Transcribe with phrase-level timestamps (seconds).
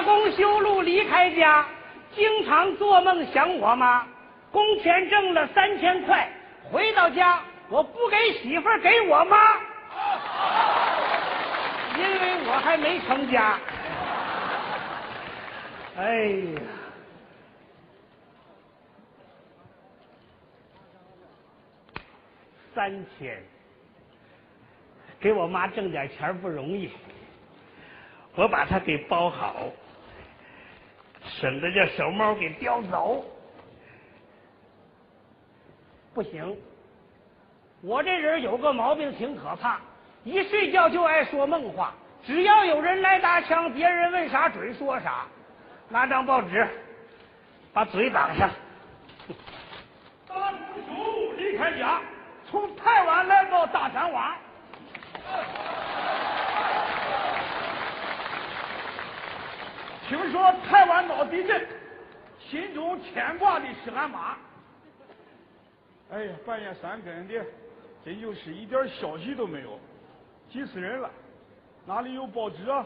[0.00, 1.66] 打工修路离开家，
[2.14, 4.06] 经常做梦想我妈。
[4.50, 6.26] 工钱挣了三千块，
[6.72, 7.38] 回到家
[7.68, 9.36] 我不给媳妇儿，给我妈，
[11.98, 13.58] 因为我还没成家。
[15.98, 16.62] 哎呀，
[22.74, 23.38] 三千，
[25.20, 26.90] 给我妈挣点钱不容易，
[28.34, 29.66] 我把它给包好，
[31.40, 33.24] 省得叫小猫给叼走。
[36.12, 36.54] 不行，
[37.80, 39.80] 我这人有个毛病挺可怕，
[40.22, 41.94] 一睡觉就爱说梦话。
[42.26, 45.24] 只要有人来打枪，别人问啥准说啥。
[45.88, 46.68] 拿张报纸，
[47.72, 48.50] 把嘴挡上。
[50.28, 52.02] 打工修离开家，
[52.50, 54.34] 从台湾来到大山洼。
[60.10, 61.64] 听说台湾闹地震，
[62.40, 64.36] 心中牵挂的是俺妈。
[66.10, 67.44] 哎呀，半夜三更的，
[68.04, 69.78] 真就是一点消息都没有，
[70.50, 71.08] 急死人了！
[71.86, 72.84] 哪里有报纸啊？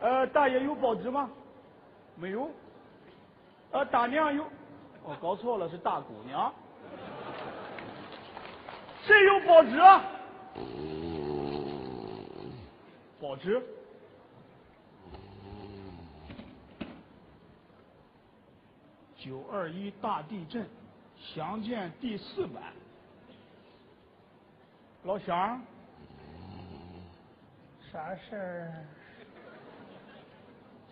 [0.00, 1.30] 呃，大爷有报纸吗？
[2.16, 2.50] 没有。
[3.70, 4.44] 呃，大娘有？
[5.04, 6.52] 我搞错了，是大姑娘。
[9.04, 10.04] 谁有报纸啊？
[13.20, 13.62] 报纸？
[19.24, 20.68] 九二一大地震。
[21.16, 22.62] 详见第四版，
[25.04, 25.58] 老乡，
[27.90, 28.84] 啥事儿？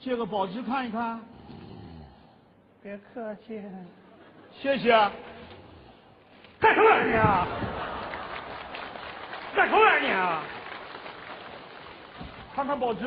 [0.01, 1.21] 借个报纸看一看。
[2.83, 3.63] 别客气。
[4.63, 4.91] 谢谢。
[6.59, 7.47] 干什么玩意你啊？
[9.55, 10.43] 干什么玩意你啊？
[12.55, 13.07] 看看报纸。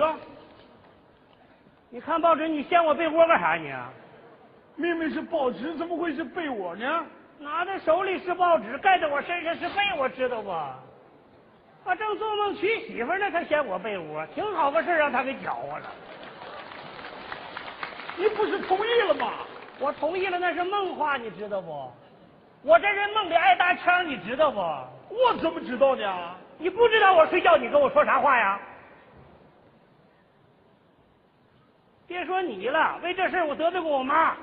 [1.90, 3.74] 你看报纸，你掀我被窝干啥你？
[4.76, 7.06] 明明是报纸，怎么会是被窝呢？
[7.40, 10.50] 拿在手里是报纸，盖在我身上是被窝，知道不？
[11.84, 15.92] 我正做梦娶媳妇呢，他嫌我被窝，挺好个事让他给搅和了。
[18.18, 19.34] 你不是同意了吗？
[19.80, 21.92] 我同意了，那是梦话，你知道不？
[22.64, 24.60] 我这人梦里爱搭腔，你知道不？
[24.60, 26.36] 我怎么知道呢？
[26.58, 28.60] 你不知道我睡觉，你跟我说啥话呀？
[32.08, 34.36] 别说你了，为这事我得罪过我妈。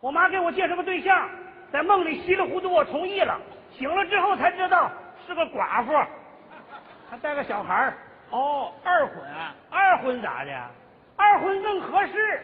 [0.00, 1.28] 我妈给我介绍个对象，
[1.72, 3.40] 在梦里稀里糊涂我同意了，
[3.76, 4.90] 醒了之后才知道
[5.26, 5.92] 是个寡妇，
[7.10, 7.92] 还带个小孩
[8.30, 9.16] 哦，二婚，
[9.70, 10.52] 二婚咋的？
[11.16, 12.40] 二婚更合适，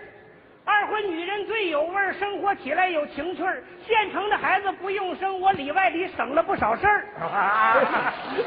[0.64, 7.04] 二婚女人最有味儿生活起来有情趣儿现成的孩子不用生，我里外里省了不少事儿。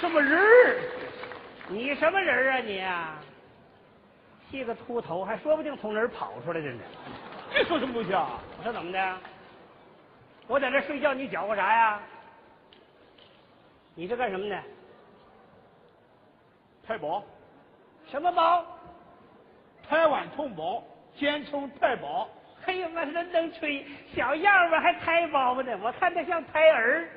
[0.00, 0.76] 什么人儿？
[1.68, 2.82] 你什么人啊你？
[4.52, 6.80] 剃个秃头，还说不定从哪儿跑出来的呢。
[7.54, 8.38] 这说什么东西啊？
[8.58, 9.18] 我说怎么的？
[10.46, 11.98] 我在这睡觉，你搅和啥呀？
[13.94, 14.62] 你这干什么呢？
[16.86, 17.24] 太保。
[18.10, 18.62] 什么保？
[19.88, 20.84] 台湾同胞，
[21.16, 22.28] 简称太保。
[22.66, 25.74] 哎呀妈，那能吹，小样吧，还胎包呢？
[25.82, 27.08] 我看他像胎儿。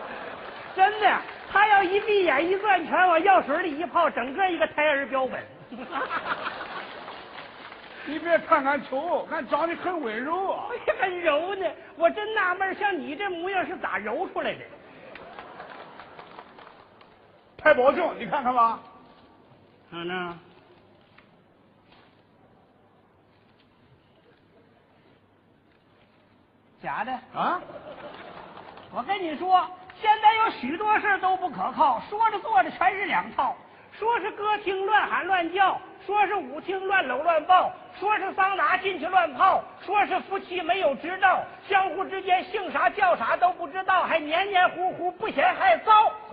[0.76, 5.42] 真的，他要一闭眼一攥拳，往药水里一泡，整个一个胎儿标本。
[8.06, 10.68] 你别看俺丑，俺长得很温柔啊！
[11.00, 11.66] 很柔呢，
[11.96, 14.64] 我真纳闷，像你这模样是咋揉出来的？
[17.56, 18.80] 太保证，你看看吧。
[19.90, 20.38] 看呢？
[26.82, 27.60] 假的啊！
[28.90, 29.70] 我跟你说，
[30.00, 33.54] 现在有许多事都不可靠，说着做着全是两套。
[34.00, 46.10] 说是歌厅乱喊乱叫，说是舞厅乱搂乱抱，说是桑拿进去乱泡，说是夫妻没有执照，相互之间姓啥叫啥都不知道，还黏黏糊糊，不嫌还糟。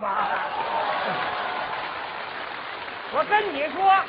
[3.12, 4.02] 我跟你说，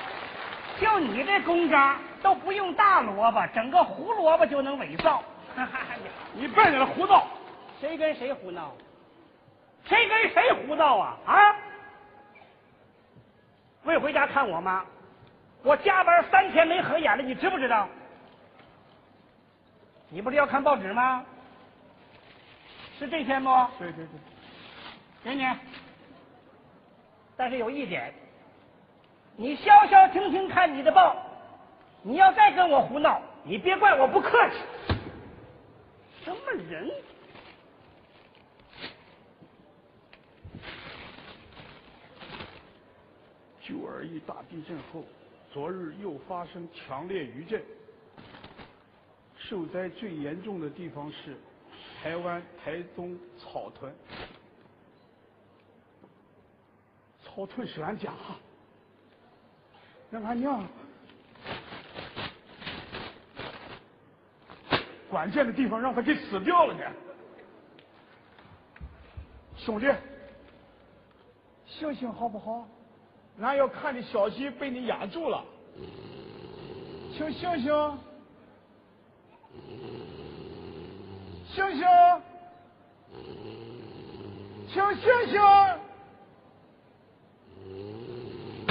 [0.79, 5.21] 就你这公章都不用大萝卜，整个胡萝卜就能伪造。
[6.31, 7.27] 你别在这胡闹，
[7.81, 8.71] 谁跟谁胡闹？
[9.85, 11.17] 谁跟谁胡闹啊？
[11.25, 11.55] 啊！
[13.89, 14.86] 未回家看我妈，
[15.63, 17.89] 我加班三天没合眼了，你知不知道？
[20.09, 21.25] 你不是要看报纸吗？
[23.00, 23.50] 是这天不？
[23.80, 24.19] 对对对，
[25.24, 25.44] 给你。
[27.36, 28.13] 但是有一点，
[29.36, 31.15] 你消消停停看你的报，
[32.03, 34.95] 你要再跟我胡闹，你别怪我不客气。
[36.24, 36.38] 什么
[36.69, 36.91] 人？
[43.69, 45.06] 九二一大地震后，
[45.54, 47.62] 昨日又发生强烈余震。
[49.38, 51.38] 受灾最严重的地方是
[52.01, 53.94] 台湾台东草屯。
[57.24, 58.12] 草屯是俺家，
[60.10, 60.68] 让俺娘
[65.12, 66.83] 关键的地方让他给死掉了呢。
[69.57, 69.86] 兄弟，
[71.68, 72.68] 醒醒好不好？
[73.41, 75.44] 俺要看的消息被你压住了，
[77.18, 77.97] 请醒醒，
[81.47, 81.88] 醒醒，
[84.68, 85.41] 请醒醒！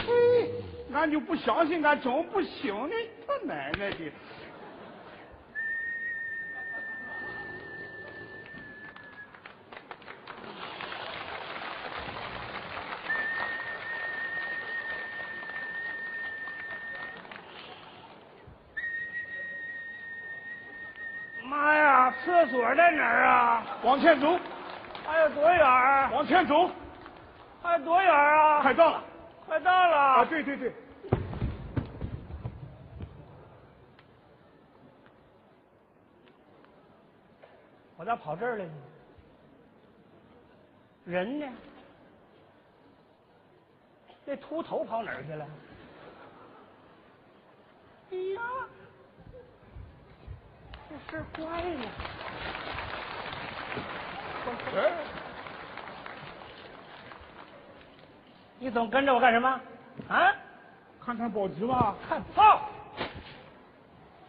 [0.07, 0.53] 嘿，
[0.93, 2.95] 俺就不相信俺真不行呢，
[3.27, 4.13] 他奶奶的！
[21.45, 23.65] 妈呀，厕所在哪儿啊？
[23.83, 24.39] 往前走，
[25.03, 26.11] 还有多远儿？
[26.13, 26.71] 往前走，
[27.63, 28.61] 还有多远儿啊？
[28.61, 29.03] 快到了。
[29.47, 29.97] 快到了。
[29.97, 30.71] 啊，对对对，
[37.97, 38.73] 我咋跑这儿来呢？
[41.07, 41.47] 人呢？
[44.27, 45.47] 那秃头跑哪儿去了？
[48.11, 48.41] 哎呀，
[51.11, 51.85] 这怪呢。
[54.77, 54.93] 哎，
[58.59, 59.49] 你总跟着我干什么？
[60.09, 60.33] 啊？
[61.05, 61.95] 看看报纸吧。
[62.09, 62.69] 看报。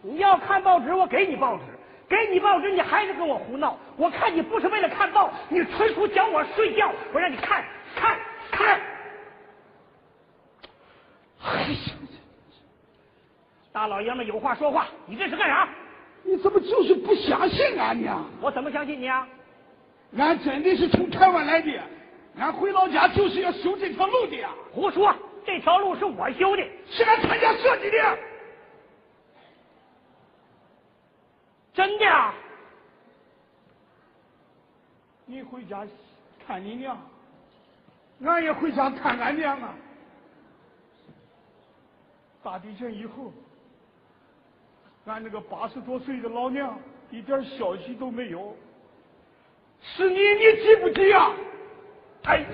[0.02, 1.62] 你要看报纸，我给你报纸；
[2.08, 3.76] 给你报纸，你还是跟我胡闹。
[3.98, 6.90] 我看你不是为了看报，你纯属想我睡觉。
[7.12, 7.62] 我让你看
[7.94, 8.18] 看
[8.50, 8.80] 看。
[11.42, 11.92] 哎呀，
[13.72, 15.68] 大老爷们有话说话，你这是干啥？
[16.22, 18.24] 你怎么就是不相信俺呢？
[18.40, 19.26] 我怎么相信你啊？
[20.16, 21.80] 俺真的是从台湾来的，
[22.36, 25.14] 俺回老家就是要修这条路的呀，胡说！
[25.46, 28.18] 这条路是我修的，是俺参加设计的。
[31.72, 32.34] 真的啊！
[35.26, 35.86] 你回家
[36.46, 36.98] 看你娘，
[38.24, 39.74] 俺也回家看俺娘啊。
[42.42, 43.32] 大地震以后，
[45.10, 46.78] 俺那个八十多岁的老娘
[47.10, 48.56] 一点消息都没有。
[49.82, 51.32] 是你，你急不急啊？
[52.24, 52.44] 哎，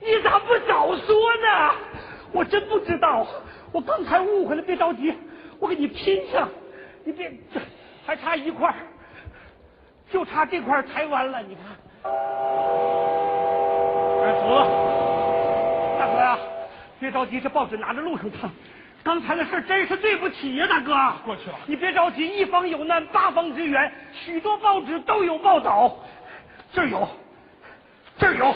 [0.00, 1.74] 你咋不早说呢？
[2.32, 3.26] 我真不知道，
[3.72, 5.14] 我刚才误会了，别着急，
[5.58, 6.48] 我给你拼上。
[7.02, 7.32] 你别，
[8.06, 8.72] 还差一块
[10.12, 11.42] 就差这块台湾了。
[11.42, 11.64] 你看，
[14.22, 15.98] 哎，走了。
[15.98, 16.38] 大哥呀，
[17.00, 18.48] 别着急，这报纸拿着路上看。
[19.04, 20.94] 刚才的事真是对不起呀，大哥。
[21.26, 25.94] 过去了你别着急，一方有难八方支援，许多报纸都有报道。
[26.72, 27.06] 这儿有，
[28.18, 28.54] 这儿有，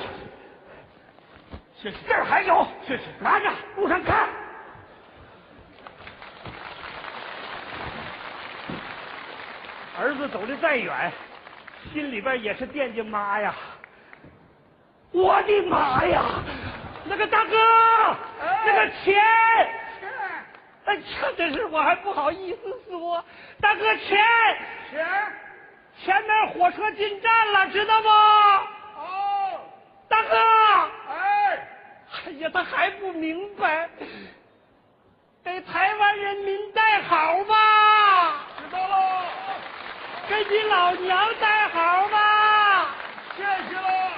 [1.80, 1.96] 谢谢。
[2.08, 4.28] 这儿还有，谢谢拿着，路上看。
[10.00, 11.12] 儿子走的再远，
[11.92, 13.54] 心里边也是惦记妈呀。
[15.10, 16.22] 我的妈呀！
[17.04, 17.56] 那个大哥，
[18.64, 19.16] 那个钱，
[20.88, 23.22] 哎，这真是我还不好意思说。
[23.60, 24.18] 大哥，钱，
[24.90, 25.06] 钱。
[26.02, 28.08] 前面火车进站了，知道不？
[28.08, 29.60] 哦。
[30.08, 30.36] 大哥，
[31.10, 31.68] 哎。
[32.24, 33.90] 哎呀，他还不明白，
[35.44, 38.46] 给台湾人民带好吧？
[38.56, 39.24] 知道了。
[40.26, 42.94] 给你老娘带好吧？
[43.36, 44.10] 谢谢了。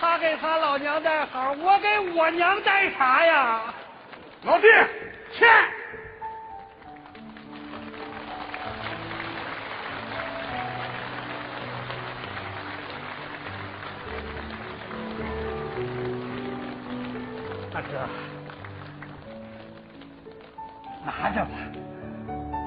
[0.00, 3.60] 他给他老娘带好，我给我娘带啥呀？
[4.44, 4.66] 老弟，
[5.34, 5.48] 钱。
[17.78, 17.90] 大哥，
[21.06, 21.50] 拿着吧。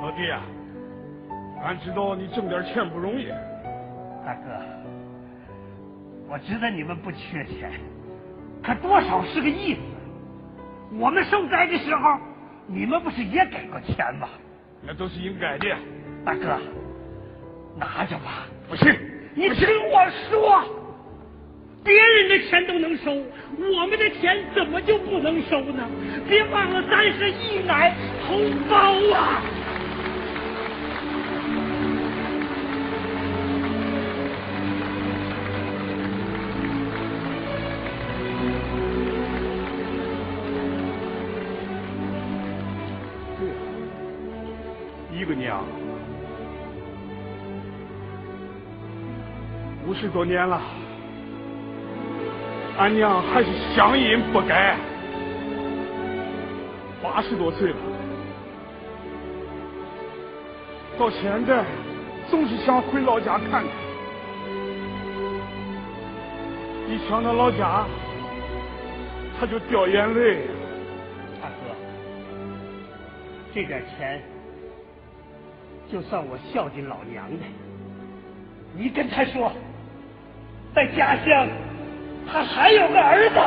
[0.01, 0.41] 老弟啊、
[1.65, 3.27] 俺知道你挣点钱不容易。
[4.25, 4.57] 大哥，
[6.29, 7.73] 我知道你们不缺钱，
[8.63, 9.81] 可多少是个意思。
[10.97, 12.17] 我们受灾的时候，
[12.65, 14.29] 你们不是也给过钱吗？
[14.81, 15.75] 那都是应该的。
[16.23, 16.57] 大哥，
[17.75, 18.47] 拿着吧。
[18.69, 18.97] 不行，
[19.35, 20.63] 你听我说，
[21.83, 25.87] 别人的钱都能收我们的钱怎么就不能收呢？
[26.29, 27.95] 别忘了咱是一奶
[28.25, 28.77] 同胞
[29.15, 29.41] 啊！
[45.11, 45.63] 一个娘
[49.87, 50.61] 五十多年了。
[52.81, 54.75] 俺娘还是乡音不改，
[56.99, 57.75] 八十多岁了，
[60.97, 61.63] 到现在
[62.27, 63.63] 总是想回老家看看，
[66.89, 67.85] 一想到老家，
[69.39, 70.47] 他就掉眼泪。
[71.39, 71.75] 大哥，
[73.53, 74.23] 这点钱
[75.91, 77.43] 就算我孝敬老娘的。
[78.75, 79.51] 你跟他说，
[80.73, 81.47] 在家乡
[82.27, 83.39] 他还有个儿子。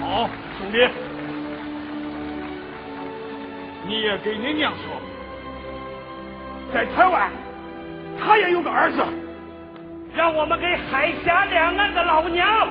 [0.00, 0.88] 好，兄弟，
[3.86, 5.00] 你也给你娘说，
[6.72, 7.30] 在台湾，
[8.18, 9.02] 他也有个儿子。
[10.14, 12.68] 让我们给海峡两岸的老娘